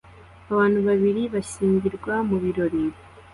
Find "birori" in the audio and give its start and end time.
2.43-2.83